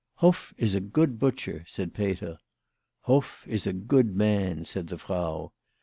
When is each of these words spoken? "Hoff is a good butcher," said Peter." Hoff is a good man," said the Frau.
"Hoff 0.23 0.51
is 0.57 0.73
a 0.73 0.79
good 0.79 1.19
butcher," 1.19 1.63
said 1.67 1.93
Peter." 1.93 2.39
Hoff 3.01 3.45
is 3.47 3.67
a 3.67 3.73
good 3.73 4.15
man," 4.15 4.65
said 4.65 4.87
the 4.87 4.97
Frau. 4.97 5.51